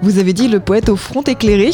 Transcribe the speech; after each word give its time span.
Vous 0.00 0.18
avez 0.18 0.32
dit 0.32 0.46
le 0.46 0.60
poète 0.60 0.88
au 0.88 0.96
front 0.96 1.22
éclairé. 1.22 1.70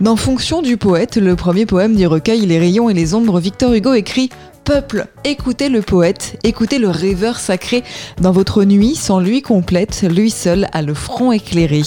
Dans 0.00 0.16
Fonction 0.16 0.62
du 0.62 0.76
poète, 0.76 1.16
le 1.16 1.36
premier 1.36 1.64
poème 1.64 1.94
du 1.94 2.06
recueil 2.06 2.44
Les 2.46 2.58
rayons 2.58 2.90
et 2.90 2.94
les 2.94 3.14
ombres, 3.14 3.38
Victor 3.38 3.72
Hugo 3.72 3.94
écrit 3.94 4.30
Peuple, 4.68 5.06
écoutez 5.24 5.70
le 5.70 5.80
poète, 5.80 6.38
écoutez 6.44 6.78
le 6.78 6.90
rêveur 6.90 7.38
sacré. 7.38 7.82
Dans 8.20 8.32
votre 8.32 8.64
nuit, 8.64 8.96
sans 8.96 9.18
lui 9.18 9.40
complète, 9.40 10.02
lui 10.02 10.30
seul 10.30 10.68
a 10.74 10.82
le 10.82 10.92
front 10.92 11.32
éclairé. 11.32 11.80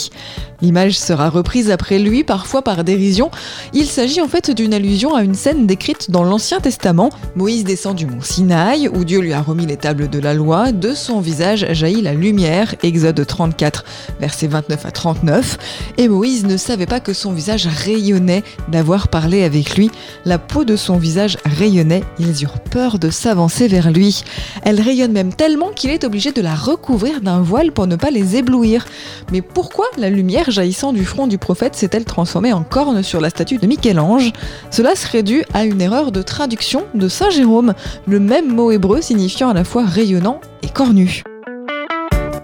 L'image 0.62 0.98
sera 0.98 1.30
reprise 1.30 1.72
après 1.72 1.98
lui, 1.98 2.24
parfois 2.24 2.62
par 2.62 2.84
dérision. 2.84 3.32
Il 3.74 3.86
s'agit 3.86 4.22
en 4.22 4.28
fait 4.28 4.52
d'une 4.52 4.74
allusion 4.74 5.16
à 5.16 5.24
une 5.24 5.34
scène 5.34 5.66
décrite 5.66 6.12
dans 6.12 6.24
l'Ancien 6.24 6.60
Testament. 6.60 7.10
Moïse 7.36 7.64
descend 7.64 7.96
du 7.96 8.06
mont 8.06 8.22
Sinaï, 8.22 8.88
où 8.88 9.04
Dieu 9.04 9.22
lui 9.22 9.34
a 9.34 9.42
remis 9.42 9.66
les 9.66 9.78
tables 9.78 10.08
de 10.08 10.20
la 10.20 10.34
loi. 10.34 10.72
De 10.72 10.94
son 10.94 11.20
visage 11.20 11.66
jaillit 11.72 12.04
la 12.04 12.14
lumière. 12.14 12.76
Exode 12.84 13.26
34, 13.26 13.86
versets 14.20 14.48
29 14.48 14.86
à 14.86 14.92
39. 14.92 15.58
Et 15.98 16.08
Moïse 16.08 16.46
ne 16.46 16.58
savait 16.58 16.86
pas 16.86 17.00
que 17.00 17.14
son 17.14 17.32
visage 17.32 17.68
rayonnait 17.68 18.44
d'avoir 18.68 19.08
parlé 19.08 19.44
avec 19.44 19.76
lui. 19.76 19.90
La 20.26 20.38
peau 20.38 20.64
de 20.64 20.76
son 20.76 20.98
visage 20.98 21.38
rayonnait. 21.46 22.04
Ils 22.20 22.46
peur 22.72 22.98
de 22.98 23.10
s'avancer 23.10 23.68
vers 23.68 23.92
lui. 23.92 24.24
Elle 24.64 24.82
rayonne 24.82 25.12
même 25.12 25.34
tellement 25.34 25.70
qu'il 25.70 25.92
est 25.92 26.06
obligé 26.06 26.32
de 26.32 26.42
la 26.42 26.56
recouvrir 26.56 27.22
d'un 27.22 27.42
voile 27.42 27.72
pour 27.72 27.86
ne 27.86 27.98
pas 27.98 28.10
les 28.10 28.38
éblouir. 28.38 28.86
Mais 29.32 29.42
pourquoi 29.42 29.86
la 29.98 30.10
lumière 30.10 30.50
jaillissant 30.50 30.94
du 30.94 31.06
front 31.06 31.28
du 31.28 31.38
prophète 31.38 31.76
s'est-elle 31.76 32.06
transformée 32.06 32.54
en 32.54 32.64
corne 32.64 33.04
sur 33.04 33.22
la 33.22 33.30
statue 33.30 33.58
de 33.58 33.68
Michel-Ange? 33.68 34.32
Cela 34.72 34.96
serait 34.96 35.22
dû 35.22 35.44
à 35.54 35.66
une 35.66 35.82
erreur 35.82 36.12
de 36.12 36.22
traduction 36.22 36.86
de 36.96 37.08
Saint 37.08 37.30
Jérôme, 37.30 37.74
le 38.08 38.20
même 38.20 38.52
mot 38.54 38.72
hébreu 38.72 39.02
signifiant 39.02 39.50
à 39.50 39.54
la 39.54 39.66
fois 39.66 39.86
rayonnant 39.86 40.40
et 40.64 40.70
cornu. 40.70 41.24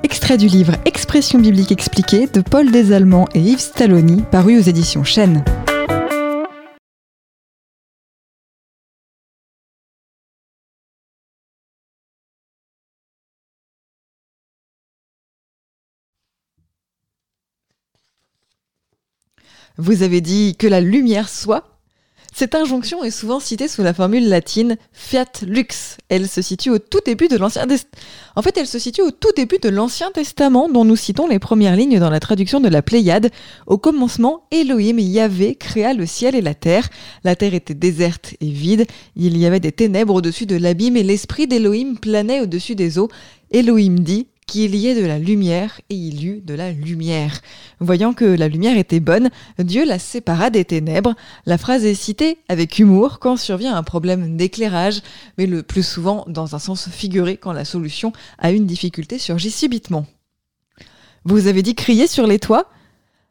Extrait 0.04 0.38
du 0.38 0.48
livre 0.48 0.74
Expression 0.86 1.40
biblique 1.40 1.72
expliquée 1.72 2.28
de 2.28 2.42
Paul 2.42 2.70
Desallemands 2.70 3.30
et 3.34 3.40
Yves 3.40 3.60
Stalloni, 3.60 4.24
paru 4.30 4.58
aux 4.58 4.62
éditions 4.62 5.04
Chênes. 5.04 5.44
Vous 19.78 20.02
avez 20.02 20.22
dit 20.22 20.56
que 20.58 20.68
la 20.68 20.82
lumière 20.82 21.30
soit. 21.30 21.78
Cette 22.34 22.56
injonction 22.56 23.04
est 23.04 23.12
souvent 23.12 23.40
citée 23.40 23.68
sous 23.68 23.82
la 23.82 23.94
formule 23.94 24.28
latine 24.28 24.78
fiat 24.92 25.26
lux. 25.42 25.98
Elle 26.10 26.28
se 26.28 26.42
situe 26.42 26.70
au 26.70 26.78
tout 26.78 27.00
début 27.04 27.28
de 27.28 27.38
l'Ancien 27.38 27.66
En 28.36 28.42
fait, 28.42 28.58
elle 28.58 28.68
se 28.68 28.78
situe 28.78 29.02
au 29.02 29.12
tout 29.12 29.32
début 29.36 29.58
de 29.60 29.70
l'Ancien 29.70 30.12
Testament 30.12 30.70
dont 30.70 30.86
nous 30.86 30.96
citons 30.96 31.28
les 31.28 31.40
premières 31.40 31.76
lignes 31.76 32.00
dans 32.00 32.10
la 32.10 32.20
traduction 32.20 32.60
de 32.60 32.70
la 32.70 32.82
Pléiade. 32.82 33.32
Au 33.66 33.78
commencement, 33.78 34.44
Elohim 34.52 35.00
Yahvé 35.00 35.56
créa 35.56 35.94
le 35.94 36.06
ciel 36.06 36.36
et 36.36 36.42
la 36.42 36.54
terre. 36.54 36.90
La 37.24 37.36
terre 37.36 37.54
était 37.54 37.74
déserte 37.74 38.36
et 38.40 38.50
vide. 38.50 38.86
Il 39.16 39.38
y 39.38 39.46
avait 39.46 39.60
des 39.60 39.72
ténèbres 39.72 40.16
au-dessus 40.16 40.46
de 40.46 40.58
l'abîme 40.58 40.98
et 40.98 41.04
l'esprit 41.04 41.48
d'Elohim 41.48 41.96
planait 41.96 42.42
au-dessus 42.42 42.76
des 42.76 43.00
eaux. 43.00 43.10
Elohim 43.52 44.00
dit 44.00 44.28
qu'il 44.48 44.76
y 44.76 44.88
ait 44.88 45.00
de 45.00 45.06
la 45.06 45.20
lumière, 45.20 45.82
et 45.90 45.96
il 45.96 46.22
y 46.22 46.28
eut 46.28 46.42
de 46.44 46.54
la 46.54 46.72
lumière. 46.72 47.42
Voyant 47.80 48.14
que 48.14 48.26
la 48.26 48.48
lumière 48.48 48.78
était 48.78 49.02
bonne, 49.02 49.30
Dieu 49.60 49.86
la 49.86 50.00
sépara 50.00 50.50
des 50.50 50.66
ténèbres. 50.66 51.16
La 51.46 51.58
phrase 51.58 51.86
est 51.86 51.94
citée 51.94 52.40
avec 52.48 52.80
humour 52.80 53.20
quand 53.20 53.36
survient 53.36 53.76
un 53.76 53.84
problème 53.84 54.38
d'éclairage, 54.38 55.02
mais 55.38 55.46
le 55.46 55.64
plus 55.64 55.86
souvent 55.86 56.26
dans 56.28 56.56
un 56.56 56.60
sens 56.60 56.90
figuré 56.90 57.38
quand 57.38 57.52
la 57.52 57.66
solution 57.66 58.14
à 58.40 58.52
une 58.52 58.66
difficulté 58.66 59.20
surgit 59.20 59.52
subitement. 59.52 60.06
Vous 61.26 61.48
avez 61.48 61.62
dit 61.62 61.76
crier 61.76 62.08
sur 62.08 62.26
les 62.26 62.40
toits? 62.40 62.70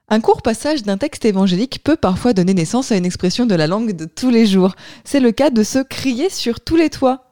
Un 0.08 0.20
court 0.20 0.42
passage 0.42 0.84
d'un 0.84 0.98
texte 0.98 1.24
évangélique 1.24 1.80
peut 1.82 1.96
parfois 1.96 2.32
donner 2.32 2.54
naissance 2.54 2.92
à 2.92 2.96
une 2.96 3.06
expression 3.06 3.46
de 3.46 3.54
la 3.54 3.66
langue 3.66 3.96
de 3.96 4.04
tous 4.04 4.30
les 4.30 4.46
jours. 4.46 4.76
C'est 5.02 5.18
le 5.18 5.32
cas 5.32 5.50
de 5.50 5.64
se 5.64 5.80
crier 5.80 6.30
sur 6.30 6.60
tous 6.60 6.76
les 6.76 6.90
toits 6.90 7.25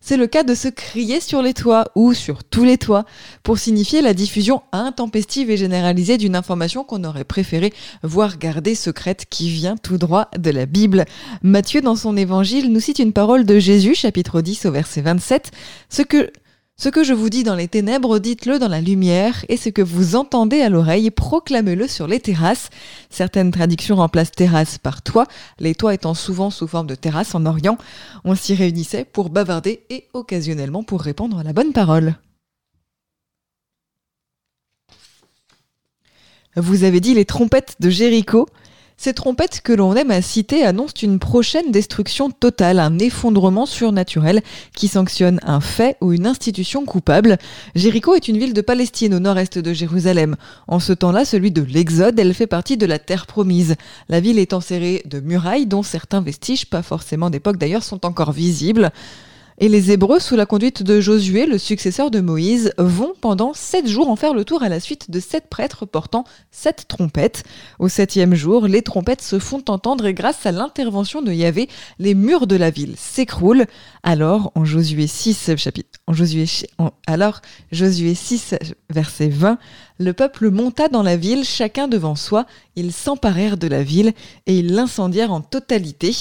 c'est 0.00 0.16
le 0.16 0.26
cas 0.26 0.42
de 0.42 0.54
se 0.54 0.68
crier 0.68 1.20
sur 1.20 1.42
les 1.42 1.54
toits 1.54 1.86
ou 1.94 2.14
sur 2.14 2.42
tous 2.42 2.64
les 2.64 2.78
toits 2.78 3.04
pour 3.42 3.58
signifier 3.58 4.00
la 4.00 4.14
diffusion 4.14 4.62
intempestive 4.72 5.50
et 5.50 5.56
généralisée 5.56 6.16
d'une 6.16 6.34
information 6.34 6.84
qu'on 6.84 7.04
aurait 7.04 7.24
préféré 7.24 7.72
voir 8.02 8.38
garder 8.38 8.74
secrète 8.74 9.26
qui 9.28 9.50
vient 9.50 9.76
tout 9.76 9.98
droit 9.98 10.28
de 10.38 10.50
la 10.50 10.66
Bible. 10.66 11.04
Matthieu, 11.42 11.82
dans 11.82 11.96
son 11.96 12.16
évangile, 12.16 12.72
nous 12.72 12.80
cite 12.80 12.98
une 12.98 13.12
parole 13.12 13.44
de 13.44 13.58
Jésus, 13.58 13.94
chapitre 13.94 14.40
10 14.40 14.66
au 14.66 14.72
verset 14.72 15.02
27, 15.02 15.50
ce 15.90 16.02
que 16.02 16.32
ce 16.80 16.88
que 16.88 17.04
je 17.04 17.12
vous 17.12 17.28
dis 17.28 17.44
dans 17.44 17.56
les 17.56 17.68
ténèbres, 17.68 18.18
dites-le 18.18 18.58
dans 18.58 18.66
la 18.66 18.80
lumière, 18.80 19.44
et 19.50 19.58
ce 19.58 19.68
que 19.68 19.82
vous 19.82 20.16
entendez 20.16 20.62
à 20.62 20.70
l'oreille, 20.70 21.10
proclamez-le 21.10 21.86
sur 21.86 22.06
les 22.06 22.20
terrasses. 22.20 22.70
Certaines 23.10 23.50
traductions 23.50 23.96
remplacent 23.96 24.32
terrasse 24.32 24.78
par 24.78 25.02
toit, 25.02 25.26
les 25.58 25.74
toits 25.74 25.92
étant 25.92 26.14
souvent 26.14 26.48
sous 26.48 26.66
forme 26.66 26.86
de 26.86 26.94
terrasse 26.94 27.34
en 27.34 27.44
Orient. 27.44 27.76
On 28.24 28.34
s'y 28.34 28.54
réunissait 28.54 29.04
pour 29.04 29.28
bavarder 29.28 29.82
et 29.90 30.08
occasionnellement 30.14 30.82
pour 30.82 31.02
répandre 31.02 31.42
la 31.42 31.52
bonne 31.52 31.74
parole. 31.74 32.14
Vous 36.56 36.84
avez 36.84 37.00
dit 37.00 37.12
les 37.12 37.26
trompettes 37.26 37.76
de 37.80 37.90
Jéricho. 37.90 38.46
Ces 39.02 39.14
trompettes 39.14 39.62
que 39.62 39.72
l'on 39.72 39.96
aime 39.96 40.10
à 40.10 40.20
citer 40.20 40.62
annoncent 40.62 41.00
une 41.00 41.18
prochaine 41.18 41.70
destruction 41.70 42.30
totale, 42.30 42.78
un 42.78 42.98
effondrement 42.98 43.64
surnaturel 43.64 44.42
qui 44.76 44.88
sanctionne 44.88 45.40
un 45.42 45.60
fait 45.60 45.96
ou 46.02 46.12
une 46.12 46.26
institution 46.26 46.84
coupable. 46.84 47.38
Jéricho 47.74 48.14
est 48.14 48.28
une 48.28 48.36
ville 48.36 48.52
de 48.52 48.60
Palestine 48.60 49.14
au 49.14 49.18
nord-est 49.18 49.58
de 49.58 49.72
Jérusalem. 49.72 50.36
En 50.68 50.80
ce 50.80 50.92
temps-là, 50.92 51.24
celui 51.24 51.50
de 51.50 51.62
l'Exode, 51.62 52.18
elle 52.18 52.34
fait 52.34 52.46
partie 52.46 52.76
de 52.76 52.84
la 52.84 52.98
terre 52.98 53.24
promise. 53.24 53.76
La 54.10 54.20
ville 54.20 54.38
est 54.38 54.52
enserrée 54.52 55.00
de 55.06 55.18
murailles 55.20 55.64
dont 55.64 55.82
certains 55.82 56.20
vestiges, 56.20 56.66
pas 56.66 56.82
forcément 56.82 57.30
d'époque 57.30 57.56
d'ailleurs, 57.56 57.84
sont 57.84 58.04
encore 58.04 58.32
visibles. 58.32 58.92
Et 59.62 59.68
les 59.68 59.90
Hébreux, 59.90 60.20
sous 60.20 60.36
la 60.36 60.46
conduite 60.46 60.82
de 60.82 61.02
Josué, 61.02 61.44
le 61.44 61.58
successeur 61.58 62.10
de 62.10 62.20
Moïse, 62.20 62.72
vont 62.78 63.12
pendant 63.20 63.52
sept 63.52 63.86
jours 63.86 64.08
en 64.08 64.16
faire 64.16 64.32
le 64.32 64.46
tour 64.46 64.62
à 64.62 64.70
la 64.70 64.80
suite 64.80 65.10
de 65.10 65.20
sept 65.20 65.48
prêtres 65.50 65.84
portant 65.84 66.24
sept 66.50 66.86
trompettes. 66.88 67.44
Au 67.78 67.90
septième 67.90 68.34
jour, 68.34 68.66
les 68.66 68.80
trompettes 68.80 69.20
se 69.20 69.38
font 69.38 69.62
entendre 69.68 70.06
et 70.06 70.14
grâce 70.14 70.46
à 70.46 70.52
l'intervention 70.52 71.20
de 71.20 71.30
Yahvé, 71.30 71.68
les 71.98 72.14
murs 72.14 72.46
de 72.46 72.56
la 72.56 72.70
ville 72.70 72.94
s'écroulent. 72.96 73.66
Alors, 74.02 74.50
en 74.54 74.64
Josué 74.64 75.06
6, 75.06 75.54
chapitre, 75.56 76.00
en 76.06 76.14
Josué, 76.14 76.46
alors, 77.06 77.42
Josué 77.70 78.14
6, 78.14 78.54
verset 78.88 79.28
20, 79.28 79.58
le 79.98 80.14
peuple 80.14 80.48
monta 80.48 80.88
dans 80.88 81.02
la 81.02 81.18
ville, 81.18 81.44
chacun 81.44 81.86
devant 81.86 82.16
soi, 82.16 82.46
ils 82.76 82.94
s'emparèrent 82.94 83.58
de 83.58 83.66
la 83.66 83.82
ville 83.82 84.14
et 84.46 84.58
ils 84.58 84.72
l'incendièrent 84.72 85.34
en 85.34 85.42
totalité. 85.42 86.16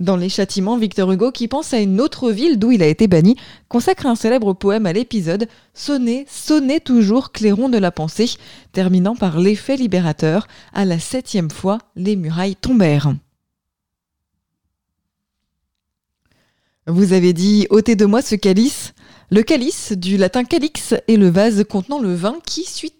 Dans 0.00 0.16
Les 0.16 0.30
Châtiments, 0.30 0.78
Victor 0.78 1.12
Hugo, 1.12 1.30
qui 1.30 1.46
pense 1.46 1.74
à 1.74 1.78
une 1.78 2.00
autre 2.00 2.30
ville 2.30 2.58
d'où 2.58 2.72
il 2.72 2.82
a 2.82 2.86
été 2.86 3.06
banni, 3.06 3.36
consacre 3.68 4.06
un 4.06 4.14
célèbre 4.14 4.54
poème 4.54 4.86
à 4.86 4.94
l'épisode 4.94 5.46
Sonnez, 5.74 6.24
sonnez 6.26 6.80
toujours, 6.80 7.32
clairon 7.32 7.68
de 7.68 7.76
la 7.76 7.90
pensée, 7.90 8.30
terminant 8.72 9.14
par 9.14 9.38
l'effet 9.38 9.76
libérateur. 9.76 10.48
À 10.72 10.86
la 10.86 10.98
septième 10.98 11.50
fois, 11.50 11.78
les 11.96 12.16
murailles 12.16 12.56
tombèrent. 12.56 13.12
Vous 16.86 17.12
avez 17.12 17.34
dit 17.34 17.66
ôtez 17.68 17.94
de 17.94 18.06
moi 18.06 18.22
ce 18.22 18.36
calice. 18.36 18.94
Le 19.30 19.42
calice, 19.42 19.92
du 19.92 20.16
latin 20.16 20.44
calix, 20.44 20.94
est 21.08 21.16
le 21.16 21.28
vase 21.28 21.62
contenant 21.68 22.00
le 22.00 22.14
vin 22.14 22.38
qui, 22.46 22.64
suite 22.64 22.99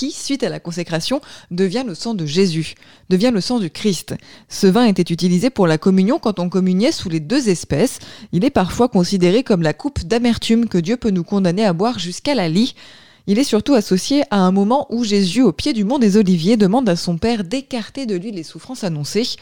qui, 0.00 0.12
suite 0.12 0.44
à 0.44 0.48
la 0.48 0.60
consécration, 0.60 1.20
devient 1.50 1.84
le 1.86 1.94
sang 1.94 2.14
de 2.14 2.24
Jésus, 2.24 2.72
devient 3.10 3.32
le 3.34 3.42
sang 3.42 3.58
du 3.58 3.68
Christ. 3.68 4.14
Ce 4.48 4.66
vin 4.66 4.86
était 4.86 5.12
utilisé 5.12 5.50
pour 5.50 5.66
la 5.66 5.76
communion 5.76 6.18
quand 6.18 6.38
on 6.38 6.48
communiait 6.48 6.90
sous 6.90 7.10
les 7.10 7.20
deux 7.20 7.50
espèces. 7.50 7.98
Il 8.32 8.42
est 8.46 8.50
parfois 8.50 8.88
considéré 8.88 9.42
comme 9.42 9.60
la 9.60 9.74
coupe 9.74 10.06
d'amertume 10.06 10.68
que 10.68 10.78
Dieu 10.78 10.96
peut 10.96 11.10
nous 11.10 11.22
condamner 11.22 11.66
à 11.66 11.74
boire 11.74 11.98
jusqu'à 11.98 12.34
la 12.34 12.48
lie. 12.48 12.74
Il 13.26 13.38
est 13.38 13.44
surtout 13.44 13.74
associé 13.74 14.22
à 14.30 14.38
un 14.38 14.52
moment 14.52 14.86
où 14.88 15.04
Jésus, 15.04 15.42
au 15.42 15.52
pied 15.52 15.74
du 15.74 15.84
mont 15.84 15.98
des 15.98 16.16
Oliviers, 16.16 16.56
demande 16.56 16.88
à 16.88 16.96
son 16.96 17.18
Père 17.18 17.44
d'écarter 17.44 18.06
de 18.06 18.16
lui 18.16 18.32
les 18.32 18.42
souffrances 18.42 18.84
annoncées. 18.84 19.36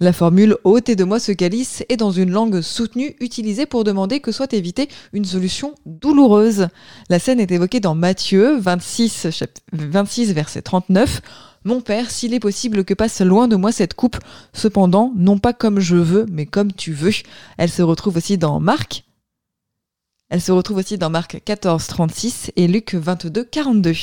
La 0.00 0.12
formule 0.12 0.56
ôtez 0.62 0.94
de 0.94 1.02
moi 1.02 1.18
ce 1.18 1.32
calice 1.32 1.82
est 1.88 1.96
dans 1.96 2.12
une 2.12 2.30
langue 2.30 2.60
soutenue 2.60 3.16
utilisée 3.18 3.66
pour 3.66 3.82
demander 3.82 4.20
que 4.20 4.30
soit 4.30 4.52
évitée 4.52 4.88
une 5.12 5.24
solution 5.24 5.74
douloureuse. 5.86 6.68
La 7.08 7.18
scène 7.18 7.40
est 7.40 7.50
évoquée 7.50 7.80
dans 7.80 7.96
Matthieu 7.96 8.58
26, 8.58 9.26
26 9.72 10.32
verset 10.34 10.62
39. 10.62 11.20
Mon 11.64 11.80
Père, 11.80 12.12
s'il 12.12 12.32
est 12.32 12.38
possible 12.38 12.84
que 12.84 12.94
passe 12.94 13.20
loin 13.20 13.48
de 13.48 13.56
moi 13.56 13.72
cette 13.72 13.94
coupe, 13.94 14.18
cependant, 14.52 15.12
non 15.16 15.38
pas 15.38 15.52
comme 15.52 15.80
je 15.80 15.96
veux, 15.96 16.26
mais 16.30 16.46
comme 16.46 16.72
tu 16.72 16.92
veux. 16.92 17.10
Elle 17.56 17.70
se 17.70 17.82
retrouve 17.82 18.18
aussi 18.18 18.38
dans 18.38 18.60
Marc. 18.60 19.04
Elle 20.30 20.40
se 20.40 20.52
retrouve 20.52 20.76
aussi 20.76 20.96
dans 20.96 21.10
Marc 21.10 21.42
14, 21.44 21.84
36 21.88 22.52
et 22.54 22.68
Luc 22.68 22.94
22, 22.94 23.42
42. 23.42 23.94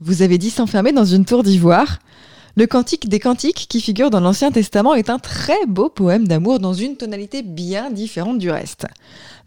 Vous 0.00 0.22
avez 0.22 0.38
dit 0.38 0.50
s'enfermer 0.50 0.92
dans 0.92 1.04
une 1.04 1.24
tour 1.24 1.42
d'ivoire. 1.42 1.98
Le 2.54 2.68
Cantique 2.68 3.08
des 3.08 3.18
Cantiques, 3.18 3.66
qui 3.68 3.80
figure 3.80 4.10
dans 4.10 4.20
l'Ancien 4.20 4.52
Testament, 4.52 4.94
est 4.94 5.10
un 5.10 5.18
très 5.18 5.66
beau 5.66 5.88
poème 5.88 6.28
d'amour 6.28 6.60
dans 6.60 6.72
une 6.72 6.96
tonalité 6.96 7.42
bien 7.42 7.90
différente 7.90 8.38
du 8.38 8.48
reste. 8.48 8.86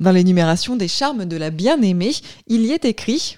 Dans 0.02 0.12
l'énumération 0.12 0.76
des 0.76 0.90
charmes 0.90 1.24
de 1.24 1.38
la 1.38 1.52
bien-aimée, 1.52 2.12
il 2.48 2.66
y 2.66 2.74
est 2.74 2.84
écrit 2.84 3.38